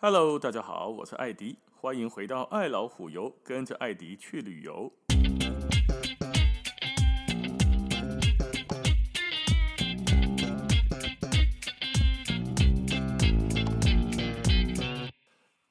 [0.00, 4.92] Hello，大家好，我是艾迪，欢迎回到爱老虎游，跟着艾迪去旅游。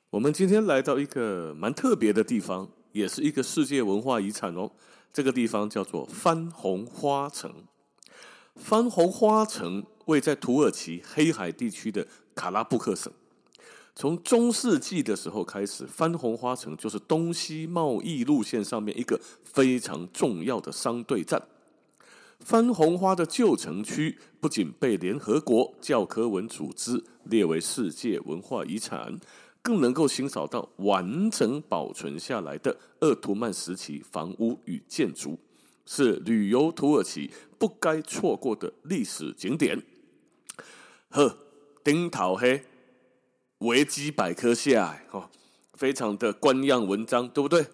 [0.10, 4.70] 我们今天来到一个蛮特别的地方，也是一个世界文化遗产哦。
[5.14, 7.64] 这个地方叫做番红花城。
[8.58, 12.06] 番红花城位在土耳其黑海地区的
[12.36, 13.10] 卡拉布克省。
[14.00, 21.42] 从中世纪的时候开始，番红花城就是东西贸易路线上面一个非常重要的商队站。
[22.40, 29.20] 番红花的旧城区不仅被联合国教科文组织列为世界文化遗产。
[29.64, 35.38] 更能够欣赏到完整保存下来的鄂图曼时期房屋与建筑，
[35.86, 39.82] 是旅游土耳其不该错过的历史景点。
[41.10, 41.36] 呵，
[41.84, 42.64] 顶头黑
[43.60, 45.30] 维基百科下，哈，
[45.74, 47.68] 非常的官样文章，对不对？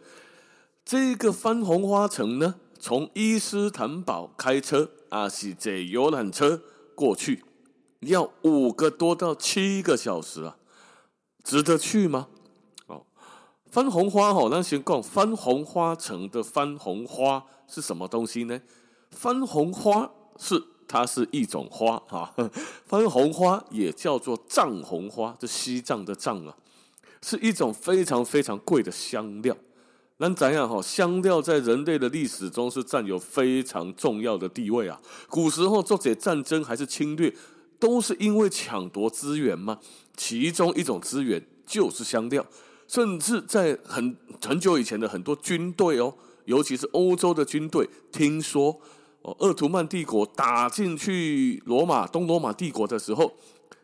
[0.85, 6.61] 这个番红花城呢，从伊斯坦堡开车啊，是坐游览车
[6.95, 7.43] 过去，
[8.01, 10.57] 要五个多到七个小时啊。
[11.43, 12.29] 值得去吗？
[12.87, 13.05] 哦，
[13.69, 18.61] 番红花哦，那先讲番红花城的番红花是什么东西呢？
[19.11, 22.33] 番红花是它是一种花哈，
[22.85, 26.55] 番红花也叫做藏红花，这西藏的藏啊，
[27.21, 29.55] 是一种非常非常贵的香料。
[30.17, 30.81] 那怎样哈？
[30.81, 35.01] 香料在人类的历史中是占有非常重要的地位啊。
[35.27, 37.33] 古时候作者战争还是侵略，
[37.79, 39.79] 都是因为抢夺资源吗？
[40.15, 42.45] 其中一种资源就是香料，
[42.87, 46.13] 甚至在很很久以前的很多军队哦，
[46.45, 48.79] 尤其是欧洲的军队，听说
[49.23, 53.31] 哦，鄂图曼帝国打进去罗马东罗马帝国的时候，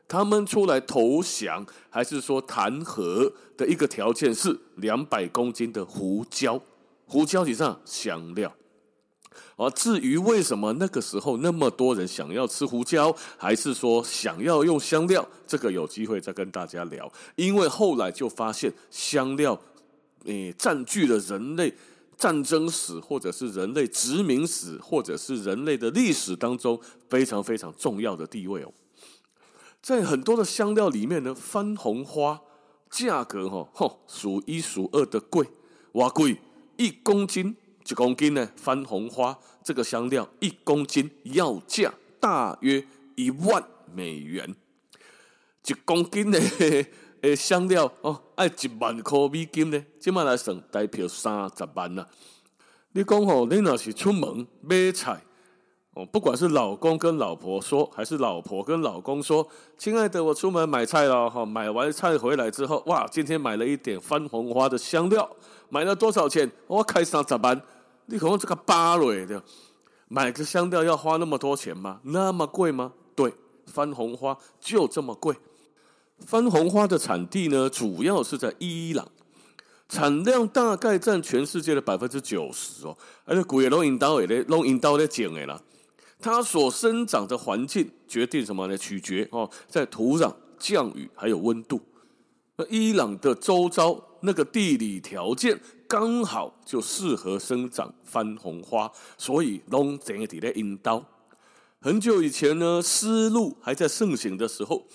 [0.08, 6.62] 他们出来投降还是说谈和的一个条件是两百公斤的胡椒，
[7.06, 8.54] 胡椒以上香料。
[9.56, 17.10] 而至于为什么那个时候那么多人想要吃胡椒，还是说想要用香料，这个有机会再跟大家聊。
[17.36, 19.58] 因为后来就发现香料，
[20.26, 21.74] 诶，占据了人类
[22.20, 28.74] 战争史，或者是人类殖民史，或者是人类的历史当中非常非常重要的地位哦。
[29.82, 32.42] 在很多的香料里面呢，番红花
[32.92, 35.48] 价格哦，吼，数一数二的贵，
[35.94, 36.42] 哇贵，
[36.76, 37.56] 一公斤。
[37.90, 43.64] 一公斤呢，番红花这个香料一公斤要价大约一万
[43.96, 44.56] 美元。
[45.66, 46.40] 一公斤的
[47.22, 52.06] 诶香料哦，爱一万块美金呢，今麦来算代表三十万呐。
[52.94, 55.22] 你讲吼，你若是出门买菜
[55.94, 59.48] 哦，不管是老公跟老婆说，还是老婆跟老公说，
[59.78, 65.30] 亲爱的，我出门买菜了哈，买完菜回来之后，哇，今天买了一点番红花的香料，
[65.70, 66.50] 买了多少钱？
[66.68, 67.62] 我开三十万。
[68.06, 69.44] 你可能这个芭蕾的
[70.08, 72.00] 买个香料要花那么多钱吗？
[72.04, 72.94] 那么贵吗？
[73.14, 73.32] 对，
[73.68, 75.36] 番红花就这么贵。
[76.26, 79.08] 番红花的产地呢，主要是在伊朗，
[79.88, 82.98] 产量大概占全世界的百分之九十哦。
[83.26, 85.62] 而且古也龙引刀也咧，龙引刀咧讲诶啦，
[86.20, 88.78] 它所生长的环境决定什么呢？
[88.78, 91.82] 取决哦，在土壤、降雨还有温度。
[92.58, 95.60] 那伊朗的周遭那个地理条件。
[95.90, 101.04] 刚好就适合生长番红花，所以拢整体的引刀。
[101.82, 104.86] 很久以前呢，丝路还在盛行的时候，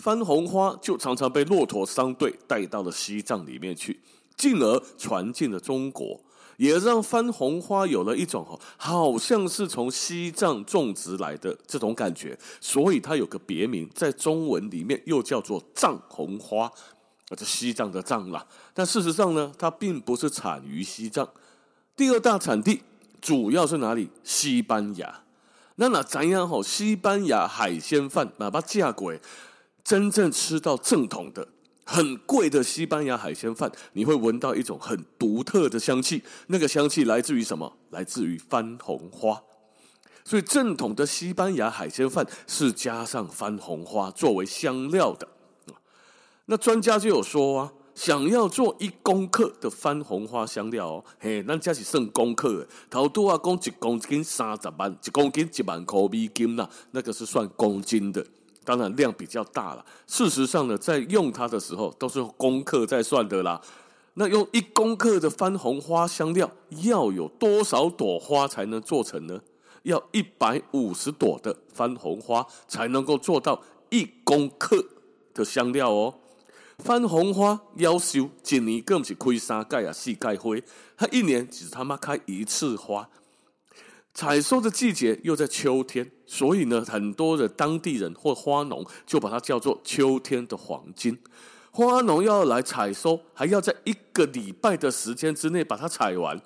[0.00, 4.00] 番红花就常常被骆驼商队带到了西藏里面去，
[4.36, 6.18] 进而传进了中国，
[6.56, 16.64] 也让番红花有了一种好像是从西藏种植来的这种感觉，所以它有个别名，在中文里面又叫做藏红花。
[16.64, 18.44] 啊这西藏的藏啦，
[18.74, 21.28] 但事实上呢，它并不是产于西藏。
[21.94, 22.82] 第二大产地
[23.20, 24.10] 主要是哪里？
[24.24, 25.22] 西班牙。
[25.76, 26.60] 那那怎样吼？
[26.60, 29.20] 西班牙海鲜饭哪怕价贵，
[29.90, 31.48] 真正吃到正统的、
[31.82, 36.22] 很贵的西班牙海鲜饭，你会闻到一种很独特的香气。
[36.46, 37.76] 那个香气来自于什么？
[37.90, 39.42] 来自于番红花。
[40.24, 45.26] 所以正统的西班牙海鲜饭是加上番红花作为香料的。
[46.46, 52.68] 那专家就有说啊，想要做一公克的番红花香料哦，嘿，那这是算公克的。
[52.88, 58.24] 头多啊，公一公斤三十万，一公斤一万块美金呐，那个是算公斤的，
[58.70, 59.84] 当然量比较大了。
[60.06, 63.60] 事实上呢，在用它的时候都是公克在算的啦。
[64.14, 66.48] 那用一公克的番红花香料
[66.84, 69.40] 要有多少朵花才能做成呢？
[69.82, 74.84] 要一百五十朵的番红花才能够做到一公克
[75.34, 76.14] 的香料哦。
[76.78, 80.50] 番红花夭寿，一年更是开三盖啊四盖花，
[80.96, 83.08] 它一年只他妈开一次花。
[84.12, 91.18] 采收的季节又在秋天，所以呢，很多的当地人或花农就把它叫做秋天的黄金。
[91.70, 96.40] 花农要来采收，还要在一个礼拜的时间之内把它采完。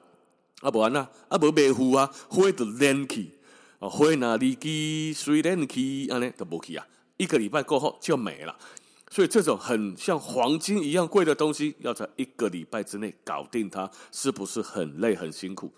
[0.60, 1.08] 啊不然呢？
[1.28, 3.32] 啊不没付啊，花就烂去
[3.78, 6.18] 啊，花哪里去，水烂去，啊？
[6.18, 6.86] 呢都不去啊。
[7.16, 8.56] 一个礼拜过后就没了。
[9.10, 15.72] 所以这种很像黄金一样贵的东西，要在一个礼拜之内搞定它，是不是很累很辛苦？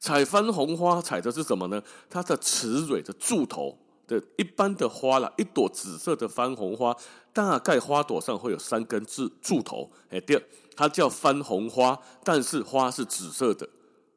[0.00, 1.82] 采番红花采的是什么呢？
[2.08, 6.96] 它的雌蕊的柱头的一般的花啦，一朵紫色的番红花，
[7.32, 9.90] 大概花朵上会有三根柱柱头。
[10.10, 10.42] 哎，第二，
[10.76, 13.68] 它叫番红花，但是花是紫色的。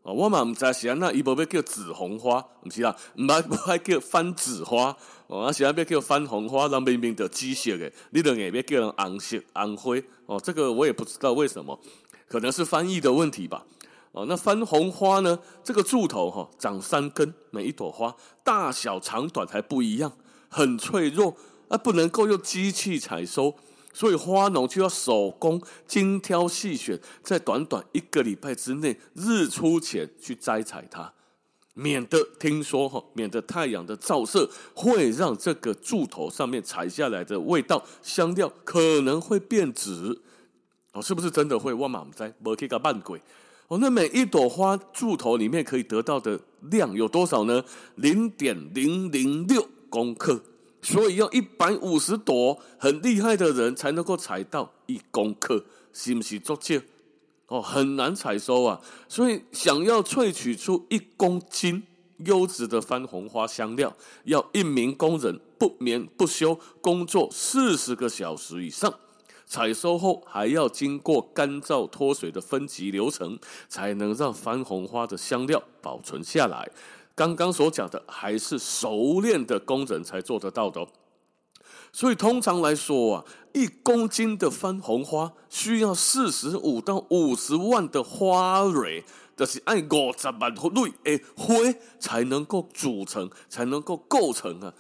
[0.03, 4.95] 哦，我嘛唔知是安那，伊无要叫紫红花，唔是啦，唔爱唔爱叫番紫花。
[5.27, 10.03] 哦，啊是安要叫番红花，那明明的紫色的，你都硬要叫人红色红灰。
[10.25, 11.79] 哦，这个我也不知道为什么，
[12.27, 13.65] 可能是翻译的问题吧。
[14.13, 15.39] 哦，那番红花呢？
[15.63, 18.13] 这个柱头哈、长三根，每一朵花
[18.43, 20.11] 大小长短还不一样，
[20.49, 21.35] 很脆弱，
[21.69, 23.55] 啊，不能够用机器采收，
[23.93, 31.13] 所以花农就要手工精挑细选，在短短一个礼拜之内，日出前去摘采它，
[31.73, 40.19] 免得听说哈，免得太阳的照射会让这个柱头上面采下来的味道香料可能会变质。
[40.91, 41.73] 哦，是不是真的会？
[41.73, 43.21] 我嘛不知道，没去个扮鬼。
[43.71, 46.37] 哦，那每一朵花柱头里面可以得到的
[46.71, 47.63] 量有多少呢？
[47.95, 50.43] 零点零零六公克，
[50.81, 55.63] 所以要一百五十朵很厉害的人才能够采到一公克，
[55.93, 56.81] 是不是足少？
[57.47, 58.81] 哦，很难采收啊！
[59.07, 61.81] 所以想要萃取出一公斤
[62.25, 63.95] 优质的番红花香料，
[64.25, 68.93] 要一名工人不眠不休工作四十个小时以上。
[69.51, 73.37] 采收后还要经过干燥脱水的分级流程，
[73.67, 76.71] 才能让番红花的香料保存下来。
[77.13, 80.87] 刚刚所讲的还是熟练的工人才做得到的。
[81.91, 89.03] 所以通常来说啊，一公斤的番红花需要四十五到五十万的花蕊，
[89.35, 91.53] 就是按五十万蕊诶花
[91.99, 94.73] 才能够组成，才能够构成啊。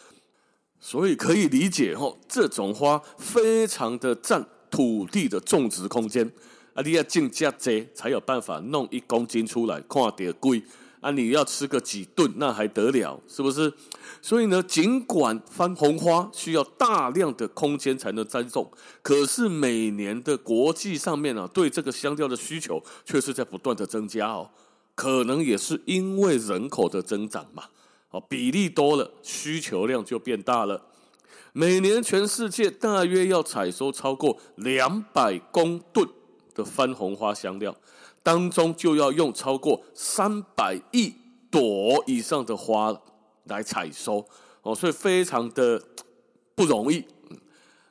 [0.79, 4.47] 所以可以理解哦，这种花非常的赞。
[4.71, 6.31] 土地的种植空间
[6.73, 10.63] 啊，你要进价贼才有办法弄一公斤出来，看得贵
[11.01, 11.11] 啊！
[11.11, 13.19] 你要吃个几顿，那还得了？
[13.27, 13.73] 是不是？
[14.21, 18.71] 所以呢，尽管番红花需要大量的空间才能栽种，
[19.01, 24.49] 可是每年的国际上面啊，对这个香料的需求却是在不断的增加哦。
[24.93, 27.63] 可能也是因为人口的增长嘛，
[28.11, 30.85] 哦，比例多了，需求量就变大了。
[31.53, 36.07] 每年全世界大约要采收超过两百公吨
[36.53, 37.75] 的番红花香料，
[38.23, 41.13] 当中就要用超过三百亿
[41.49, 42.97] 朵以上的花
[43.45, 44.25] 来采收
[44.61, 45.83] 哦，所以非常的
[46.55, 47.05] 不容易。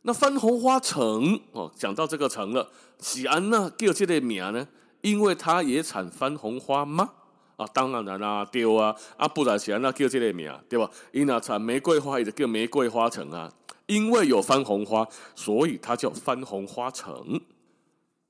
[0.03, 4.67] 那番红花城哦，讲到这个城了，喜安娜叫这个名呢，
[5.03, 7.11] 因为它也产番红花吗？
[7.61, 10.91] 啊，当然啦，对啊，啊，不然是安那叫这个名啊，对吧？
[11.13, 13.53] 伊那产玫瑰花，也就叫玫瑰花城啊。
[13.85, 17.39] 因为有番红花，所以它叫番红花城。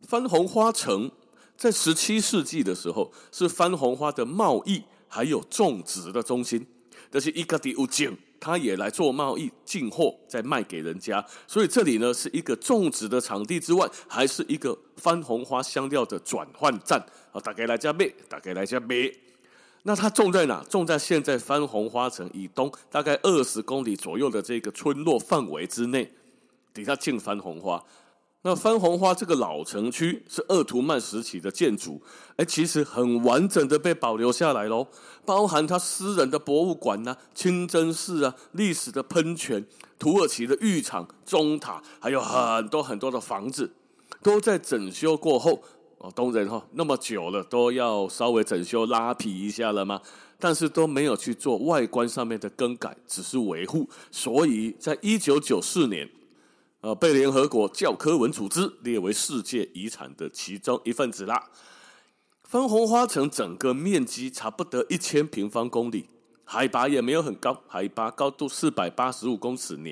[0.00, 1.10] 番红花城
[1.56, 6.67] 在十七世纪的时候，是番红花的贸易还有种植的中心。
[7.10, 11.24] 但是伊家己有种，他也来做贸易进货，再卖给人家。
[11.46, 17.05] 所以这里呢，是一个种植的场地之外，还是一个番红花香料的转换站。
[17.32, 19.12] 好，大家来家买，大家来家买。
[19.82, 20.62] 那它种在哪？
[20.69, 26.12] 种在现在番红花城以东大概二十公里左右的这个村落范围之内，
[26.72, 27.82] 底下种番红花。
[28.43, 32.01] 那番红花这个老城区是鄂图曼时期的建筑，
[32.37, 34.87] 哎，其实很完整的被保留下来喽，
[35.27, 39.67] 包含他私人的博物馆呐、清真寺啊、历史的喷泉、
[39.99, 43.70] 土耳其的浴场、钟塔，还有很多很多的房子，
[44.23, 45.63] 都在整修过后。
[45.99, 50.01] 哦，东人哈那么久了，都要稍微整修拉皮一下了吗？
[50.39, 53.87] 但是都没有去做外观上面的更改，只是维护。
[54.11, 56.09] 所以在一九九四年，
[56.81, 61.51] 呃，被联合国教科文组织列为世界遗产的其中一份子啦。
[62.43, 66.08] 番红花城整个面积差不多一千平方公里，
[66.44, 69.91] 海拔也没有很高，海拔高度四百八十五公尺呢。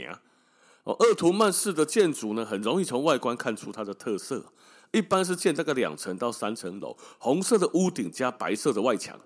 [0.85, 4.43] 哦，鄂图曼式的建筑呢，很容易从外观看出它的特色。
[4.91, 9.21] 一般是建这个两层到三层楼，红色的屋顶加白色的外墙，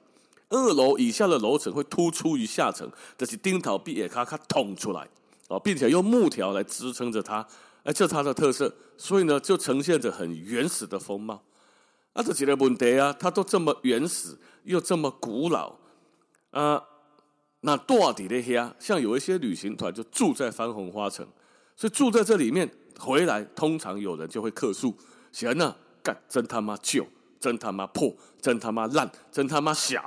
[0.48, 5.08] 二楼以下的楼层会突出于下层，这是钉头壁也咔咔捅出来，
[5.58, 7.46] 并且用木条来支撑着它，
[7.84, 11.42] 哎，这是它的特色，所以呢，就呈现着很原始的风貌。
[12.12, 15.74] 啊，这几个问题啊，它都这么原始又这么古老
[16.50, 16.82] 啊，
[17.60, 21.26] 那到底的下，像有一些旅行团就住在番红花城，
[21.74, 24.94] 所以住在这里面回来，通常有人就会客诉，
[25.32, 27.06] 嫌呢，干真他妈旧，
[27.40, 30.02] 真他妈破，真他妈烂，真他妈小。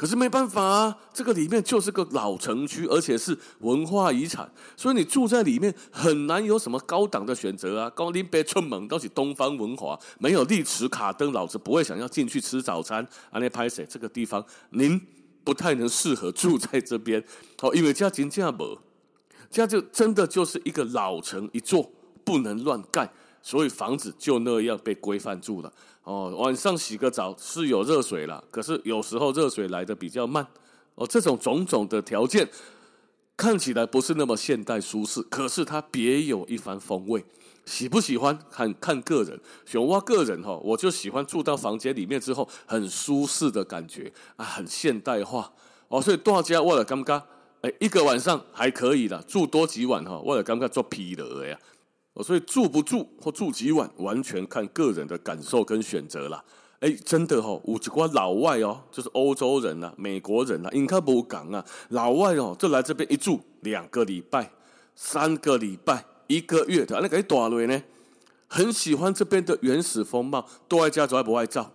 [0.00, 7.90] 可是没办法啊，这个里面就是个老城区，而且是文化遗产，所以你住在里面很难有什么高档的选择啊。
[7.90, 13.06] 高林别出门都是东方文华，没有丽池卡登，老子不会想要进去吃早餐。
[13.28, 13.84] 阿内拍谁？
[13.84, 14.98] 这个地方您
[15.44, 17.22] 不太能适合住在这边
[17.60, 18.78] 哦，因为家金价没，
[19.50, 21.92] 家就真的就是一个老城一座，
[22.24, 25.72] 不能乱盖，所以房子就那样被规范住了。
[26.04, 30.46] 哦，晚上洗个澡是有热水了，可是有时候热水来的比较慢。
[30.94, 32.48] 哦，这种种种的条件
[33.36, 37.24] 看起来不是那么现代舒适，可是它别有一番风味。
[37.66, 45.52] 喜不喜欢看看个人，选我个人哈，我就喜欢住到房间里面之后很舒适的感觉啊，很现代化
[45.88, 46.02] 哦。
[46.02, 47.22] 所以大家为了感觉，
[47.60, 51.56] 哎，一个晚上还可以了，住多几晚哈，为了感觉做疲劳呀。
[52.16, 56.44] 所以住不住或住几晚，完全看个人的感受跟选择啦。
[56.80, 64.50] 哎，真的哦，有一挂老外哦，就是欧洲人啊、美国人啊，应该不敢啊，老外哦，就来这边一住两个礼拜、
[64.94, 67.82] 三个礼拜、一个月的，那个大瑞呢，
[68.48, 71.72] 很喜欢这边的原始风貌，多爱家族，爱不爱照。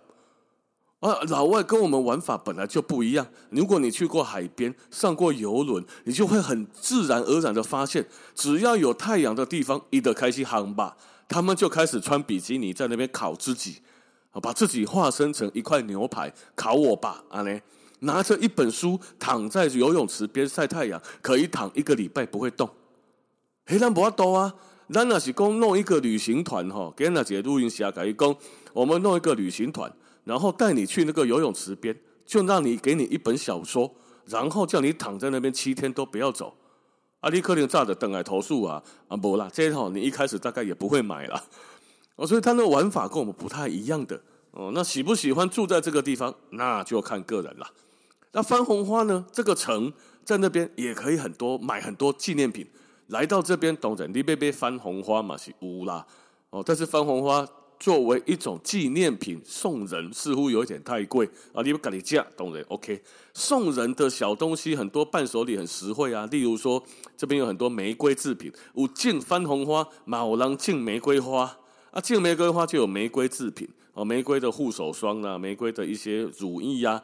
[1.00, 3.26] 啊，老外跟我们玩法本来就不一样。
[3.50, 10.96] 如果你去过海边，上过游轮，你就会很自然而然的发现，只要有太阳的地方，一得开心航吧，
[11.28, 13.82] 他们就开始穿比基尼在那边烤自己，
[14.40, 17.60] 把自己化身成一块牛排，烤我吧，啊呢，
[18.00, 22.68] 拿着一本书躺在游泳池边晒太阳，可以躺一个礼拜不会动。
[23.66, 24.54] 嘿，咱不要多啊，
[24.90, 28.34] 咱那是讲弄一个旅行团哈，给那姐录音下改讲，
[28.72, 29.92] 我们弄一个旅行团。
[30.26, 33.88] 然后带你去那个游泳池边，就让你给你一本小说，
[34.24, 36.52] 然后叫你躺在那边七天都不要走。
[37.20, 41.40] 阿里克林炸的等来投诉啊啊不啦，这套你一开始大概也不会买了。
[42.16, 44.20] 哦，所以他那玩法跟我们不太一样的。
[44.50, 47.70] 哦，那喜不喜欢住在这个地方，那就看个人了。
[48.32, 49.24] 那番红花呢？
[49.30, 49.92] 这个城
[50.24, 52.66] 在那边也可以很多买很多纪念品。
[53.06, 56.04] 来到这边，当然你别别番红花嘛是乌啦。
[56.50, 57.46] 哦，但是番红花。
[57.78, 61.62] 作为一种纪念品送人，似乎有一点太贵啊！
[61.62, 63.02] 你不赶紧嫁，懂人 OK？
[63.34, 66.26] 送人的小东西很多，伴手礼很实惠啊。
[66.30, 66.82] 例如说，
[67.16, 71.58] 这边有很多玫瑰制品，有敬番红花，某人敬玫瑰花
[71.90, 72.00] 啊。
[72.00, 77.02] 敬玫瑰花就有玫瑰制品哦，玫瑰的护手霜啊，玫瑰的一些乳液呀，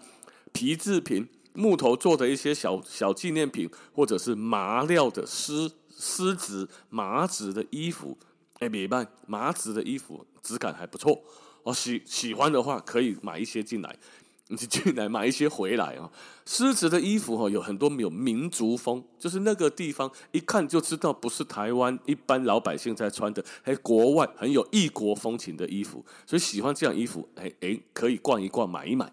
[0.53, 8.17] 皮制品、木头做的一些小小纪念品，或者是麻料的丝丝质、麻质的衣服。
[8.63, 11.21] 哎，别办麻质的衣服，质感还不错
[11.65, 11.75] 哦。
[11.75, 13.99] 喜喜欢的话，可以买一些进来，
[14.47, 16.09] 你进来买一些回来啊。
[16.47, 26.05] 狮子的衣服哈，有很多有民族风，就是那个地方一看就知道不是台湾一般老百姓在穿的，还国外很有异国风情的衣服。
[26.25, 29.13] 所以喜欢这样衣服，哎哎，可以逛一逛，买一买。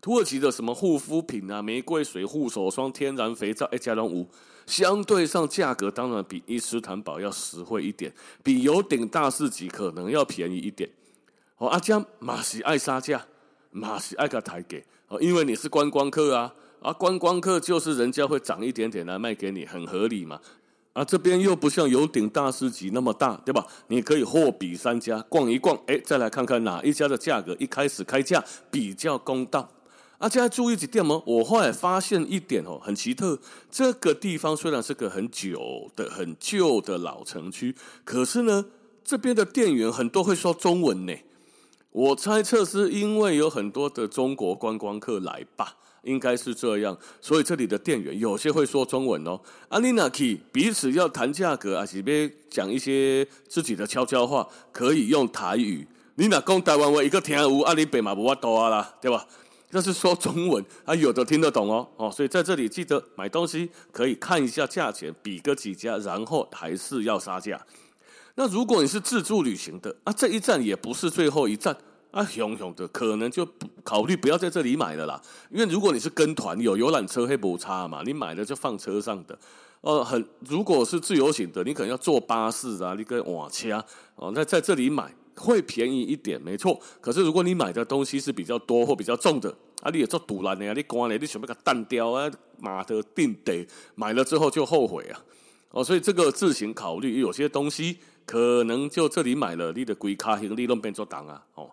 [0.00, 4.28] 土耳其的什么护肤品啊，玫瑰水、护手霜、天然肥皂，哎，加龙五。
[4.64, 8.12] 相对上价格当然比伊斯坦堡要实惠一点，
[8.42, 10.88] 比油顶大市集可能要便宜一点。
[11.56, 13.24] 哦，阿江马西爱杀价，
[13.70, 20.38] 马西爱个台给哦，因为你是观光客啊，啊，观光客就是人家会涨一点点来卖给你，很合理嘛。
[20.92, 23.66] 啊，这边又不像油顶大市集那么大，对吧？
[23.86, 29.66] 你可以货比三家，逛一逛，哎，再来看看哪一家的价格一开始开价比较公道。
[30.18, 31.22] 啊，现在注意几点哦。
[31.24, 33.38] 我后来发现一点哦，很奇特。
[33.70, 38.64] 这个地方虽然是个很久的、很旧的老城区，可是呢，
[39.04, 41.14] 这边的店员很多会说中文呢。
[41.92, 46.98] 我猜测是因为有很多的中国观光客来吧，应该是这样。
[47.20, 49.40] 所以这里的店员有些会说中文哦。
[49.68, 55.86] 阿丽娜基彼此要谈价格啊，是别讲一些自己的悄悄话，可以用台语。
[56.16, 59.24] 你那讲台湾话一个听无，阿里北马不话多啊啦，对吧？
[59.70, 67.60] 这是说中文啊，有的听得懂哦哦，所以在这里记得买东西可以看一下价钱，比个几家，然后还是要杀价。
[68.36, 71.76] 那如果你是自助旅行的啊，这一站也不是最后一站
[72.12, 75.20] 啊，熊熊的可能就不考虑不要在这里买了啦。
[75.50, 79.38] 因为如果你是跟团有游览车，会不差嘛，你买了就放车上的
[79.82, 80.02] 哦。
[80.02, 83.84] 很如果是自由行的，你可能要坐巴士啊，你跟瓦车
[84.14, 85.12] 哦，那在这里买。
[85.38, 86.78] 会便宜一点，没错。
[87.00, 89.48] 可是如果你买的东西是比较多或比较重的，
[89.82, 95.24] 啊，你也做赌烂的呀，你关了，你准备个单掉啊，妈的定得买了之后就后悔啊。
[95.70, 101.70] 哦，所以这个自行考虑，有些东西可能就这里买了你的龟卡行李都变做档啊，哦。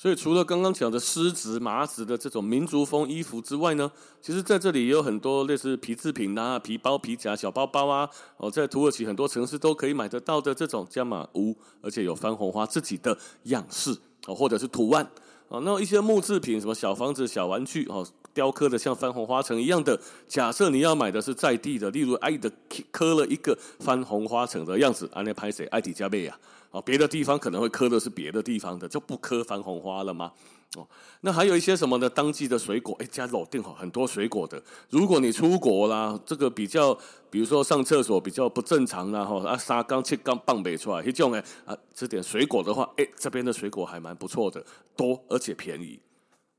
[0.00, 3.90] 所以除了刚刚讲的丝质、麻子的这种民族风衣服之外呢，
[4.22, 8.08] 其实在这里也有很多类似皮制品啊、皮包、皮夹、小包包啊。
[8.36, 13.90] 哦，在土耳其很多城市都可以买得到的这种加玛屋，而且有番红花自己的样式
[14.28, 15.04] 哦，或者是图案
[15.48, 15.60] 哦。
[15.64, 20.00] 那一些木制品，什么小房子、小玩具哦，雕刻的像番红花城一样的。
[20.28, 22.48] 假设你要买的是在地的，例如爱的
[22.92, 25.66] 刻了一个番红花城的样子，安内拍谁？
[25.66, 26.38] 爱迪加贝啊。
[26.70, 30.32] 哦，别的地方可能会磕的是别的地方的，就不磕番红花了吗？
[30.76, 30.86] 哦，
[31.22, 32.10] 那还有一些什么呢？
[32.10, 34.62] 当季的水果，哎，家老定好很多水果的。
[34.90, 36.92] 如果你出国啦，这个比较，
[37.30, 44.62] 比如说上厕所比较不正常啦，哈啊，沙缸切缸棒没出来，这种哎啊，吃点水果的话，哎，这边的水果还蛮不错的，
[44.94, 45.98] 多而且便宜。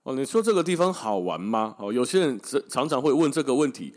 [0.01, 1.75] 哦，你说这个地方好玩吗？
[1.77, 3.93] 哦，有些人常常会问这个问题。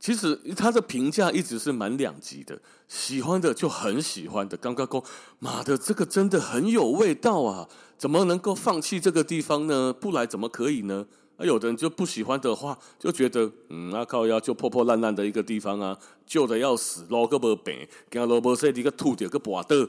[0.00, 5.04] 其实他的评价一直是蛮两极的，喜欢的就很喜欢的，刚刚说，
[5.38, 7.68] 妈的，这个真的很有味道啊！
[7.98, 9.92] 怎么能够放弃这个地方呢？
[9.92, 11.06] 不来怎么可以呢？
[11.36, 15.94] 啊，有的人就不喜欢的话，就觉得，嗯，那靠腰就破破烂烂的一个地方啊，
[16.26, 19.86] 旧的要死，老个不变，跟萝卜丝一个吐掉个拔的，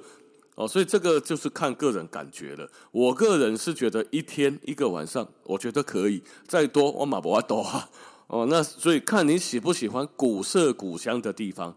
[0.56, 2.70] 哦，所以这个就是看个人感觉了。
[2.92, 7.90] 我个人是觉得一天一个晚上，我觉得可以，再多我马不爱多啊。
[8.32, 11.76] 哦，那所以看你喜不喜欢古色古香的地方。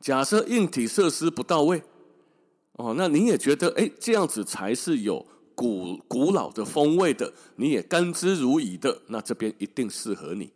[0.00, 1.80] 假设硬体设施不到位，
[2.72, 10.50] 哦，那你也觉得哎，这样子才是有古古老的风味的，你也甘之如饴的，那这边一定适合你。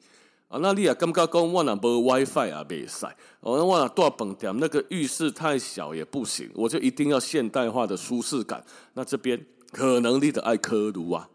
[0.48, 3.16] 啊，那你也刚刚讲我那没 WiFi 啊，没晒。
[3.38, 8.64] 哦，那我那大饭店那个浴室太小也不行，我就一定要现代化的舒适感。
[8.94, 11.30] 那这边可能你的爱科鲁啊。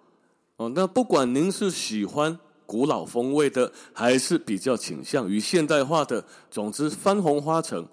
[0.58, 2.38] 哦，那不管您是喜欢。
[2.72, 6.24] 古老风味的，还是比较倾向于现代化的。
[6.50, 7.86] 总之，番红花城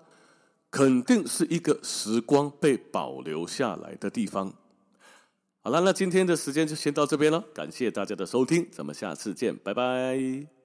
[0.70, 4.54] 肯定是一个时光被保留下来的地方。
[5.64, 10.57] 好了，那今天的时间就先到这边了，感谢大家的收听，咱们下次见，拜拜。